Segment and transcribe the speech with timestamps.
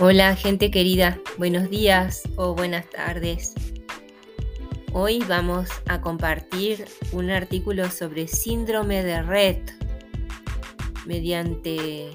[0.00, 3.54] Hola gente querida, buenos días o buenas tardes.
[4.92, 9.56] Hoy vamos a compartir un artículo sobre síndrome de Red
[11.04, 12.10] mediante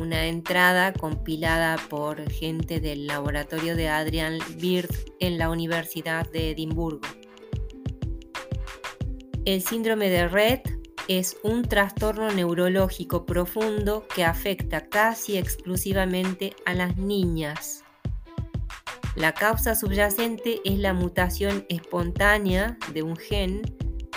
[0.00, 7.08] una entrada compilada por gente del laboratorio de Adrian Beard en la Universidad de Edimburgo.
[9.44, 10.60] El síndrome de Red
[11.08, 17.84] es un trastorno neurológico profundo que afecta casi exclusivamente a las niñas.
[19.16, 23.62] La causa subyacente es la mutación espontánea de un gen,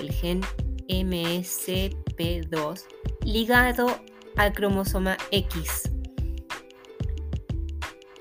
[0.00, 0.40] el gen
[0.88, 2.84] MSP2,
[3.24, 3.98] ligado
[4.36, 5.90] al cromosoma X.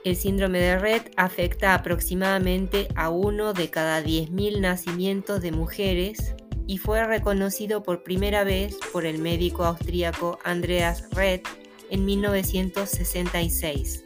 [0.04, 6.33] El síndrome de Red afecta aproximadamente a uno de cada 10.000 nacimientos de mujeres
[6.68, 11.42] y fue reconocido por primera vez por el médico austríaco Andreas Red
[11.90, 14.04] en 1966.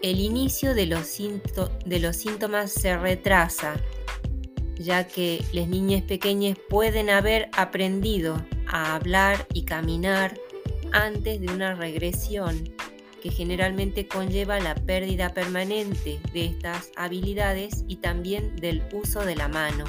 [0.00, 1.18] El inicio de los,
[1.84, 3.74] de los síntomas se retrasa,
[4.76, 10.38] ya que las niñas pequeñas pueden haber aprendido a hablar y caminar
[10.92, 12.72] antes de una regresión
[13.20, 19.48] que generalmente conlleva la pérdida permanente de estas habilidades y también del uso de la
[19.48, 19.84] mano.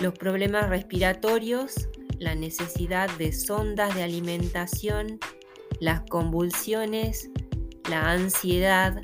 [0.00, 5.18] Los problemas respiratorios, la necesidad de sondas de alimentación,
[5.80, 7.30] las convulsiones,
[7.88, 9.00] la ansiedad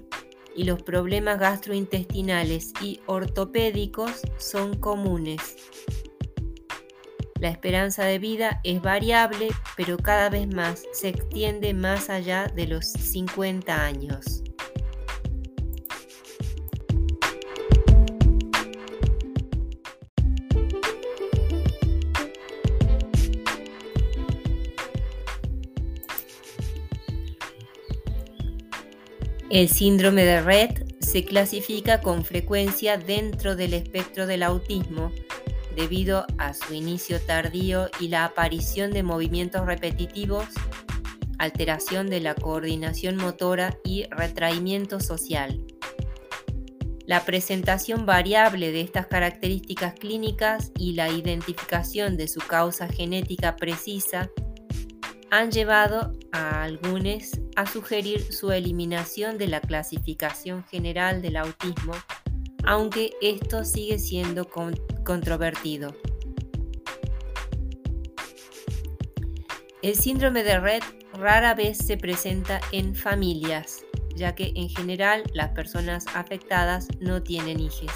[0.56, 5.56] y los problemas gastrointestinales y ortopédicos son comunes.
[7.40, 12.66] La esperanza de vida es variable, pero cada vez más se extiende más allá de
[12.66, 14.42] los 50 años.
[29.48, 35.10] El síndrome de Rett se clasifica con frecuencia dentro del espectro del autismo
[35.76, 40.46] debido a su inicio tardío y la aparición de movimientos repetitivos,
[41.38, 45.64] alteración de la coordinación motora y retraimiento social.
[47.06, 54.30] La presentación variable de estas características clínicas y la identificación de su causa genética precisa
[55.30, 61.94] han llevado a algunos a sugerir su eliminación de la clasificación general del autismo,
[62.64, 64.48] aunque esto sigue siendo
[65.10, 65.96] controvertido.
[69.82, 70.84] El síndrome de Red
[71.14, 73.84] rara vez se presenta en familias,
[74.14, 77.90] ya que en general las personas afectadas no tienen hijos.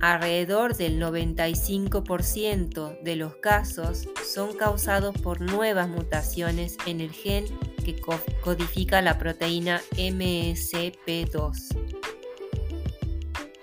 [0.00, 7.44] Alrededor del 95% de los casos son causados por nuevas mutaciones en el gen
[7.84, 7.94] que
[8.42, 11.89] codifica la proteína MSP2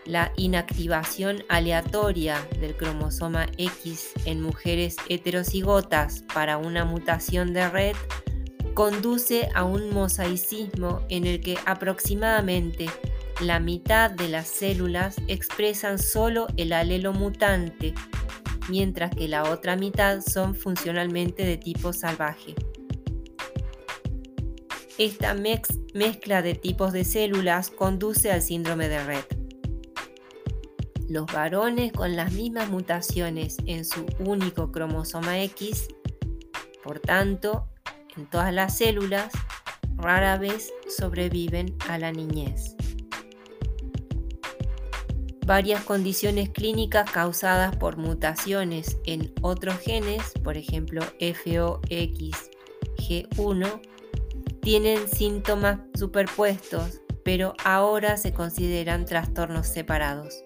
[0.08, 7.96] la inactivación aleatoria del cromosoma X en mujeres heterocigotas para una mutación de red
[8.74, 12.88] conduce a un mosaicismo en el que aproximadamente
[13.42, 17.94] la mitad de las células expresan solo el alelo mutante,
[18.70, 22.56] mientras que la otra mitad son funcionalmente de tipo salvaje.
[24.98, 29.37] Esta mezcla de tipos de células conduce al síndrome de Red.
[31.10, 35.88] Los varones con las mismas mutaciones en su único cromosoma X,
[36.84, 37.70] por tanto,
[38.18, 39.32] en todas las células,
[39.96, 42.76] rara vez sobreviven a la niñez.
[45.46, 53.80] Varias condiciones clínicas causadas por mutaciones en otros genes, por ejemplo FOXG1,
[54.62, 60.44] tienen síntomas superpuestos, pero ahora se consideran trastornos separados.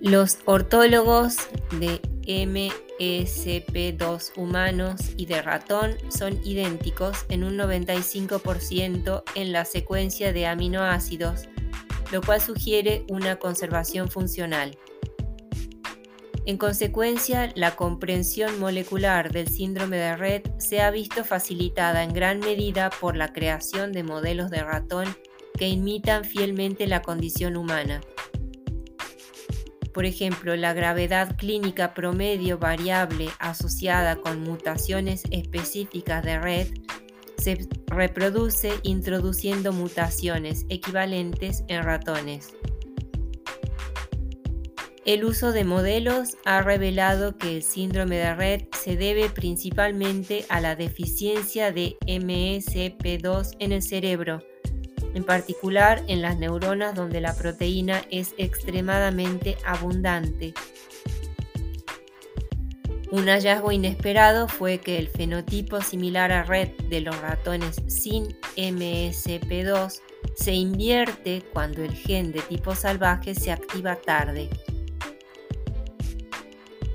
[0.00, 1.38] Los ortólogos
[1.80, 10.46] de MSP2 humanos y de ratón son idénticos en un 95% en la secuencia de
[10.46, 11.48] aminoácidos,
[12.12, 14.78] lo cual sugiere una conservación funcional.
[16.46, 22.38] En consecuencia, la comprensión molecular del síndrome de Red se ha visto facilitada en gran
[22.38, 25.08] medida por la creación de modelos de ratón
[25.58, 28.00] que imitan fielmente la condición humana.
[29.92, 36.66] Por ejemplo, la gravedad clínica promedio variable asociada con mutaciones específicas de red
[37.38, 42.54] se reproduce introduciendo mutaciones equivalentes en ratones.
[45.08, 50.60] El uso de modelos ha revelado que el síndrome de Red se debe principalmente a
[50.60, 54.42] la deficiencia de MSP2 en el cerebro,
[55.14, 60.54] en particular en las neuronas donde la proteína es extremadamente abundante.
[63.10, 70.00] Un hallazgo inesperado fue que el fenotipo similar a Red de los ratones sin MSP2
[70.36, 74.50] se invierte cuando el gen de tipo salvaje se activa tarde.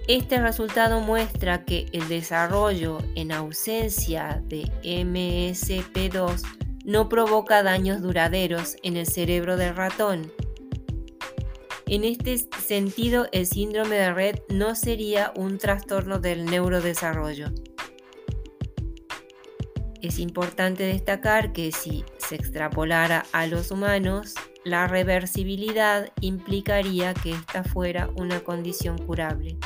[0.07, 6.41] Este resultado muestra que el desarrollo en ausencia de MSP2
[6.83, 10.31] no provoca daños duraderos en el cerebro del ratón.
[11.85, 17.47] En este sentido, el síndrome de Red no sería un trastorno del neurodesarrollo.
[20.01, 24.33] Es importante destacar que si se extrapolara a los humanos,
[24.65, 29.57] la reversibilidad implicaría que esta fuera una condición curable.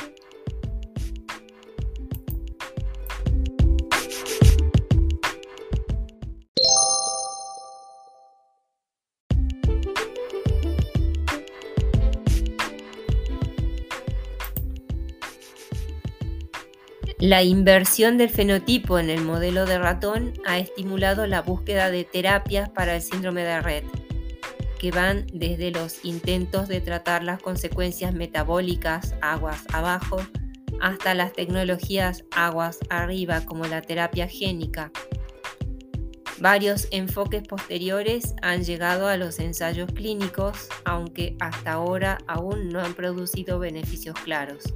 [17.20, 22.68] La inversión del fenotipo en el modelo de ratón ha estimulado la búsqueda de terapias
[22.70, 23.82] para el síndrome de Red,
[24.78, 30.24] que van desde los intentos de tratar las consecuencias metabólicas aguas abajo
[30.80, 34.92] hasta las tecnologías aguas arriba como la terapia génica.
[36.38, 42.94] Varios enfoques posteriores han llegado a los ensayos clínicos, aunque hasta ahora aún no han
[42.94, 44.72] producido beneficios claros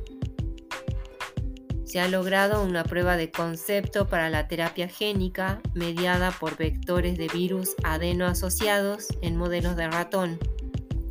[1.92, 7.28] se ha logrado una prueba de concepto para la terapia génica mediada por vectores de
[7.28, 10.38] virus adeno-asociados en modelos de ratón,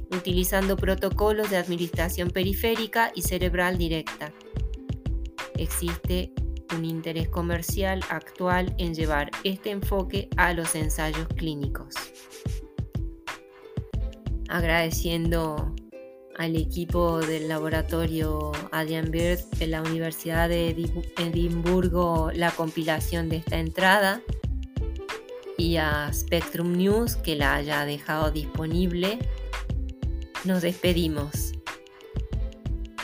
[0.10, 4.34] utilizando protocolos de administración periférica y cerebral directa.
[5.54, 6.34] Existe
[6.76, 11.94] un interés comercial actual en llevar este enfoque a los ensayos clínicos.
[14.50, 15.76] Agradeciendo
[16.38, 20.70] al equipo del laboratorio Adrian Bird de la Universidad de
[21.18, 24.22] Edimburgo la compilación de esta entrada
[25.58, 29.20] y a Spectrum News que la haya dejado disponible.
[30.44, 31.54] Nos despedimos.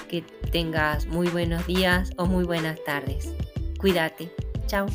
[0.10, 3.30] Que tengas muy buenos días o muy buenas tardes.
[3.78, 4.32] Cuídate.
[4.66, 4.88] Chao.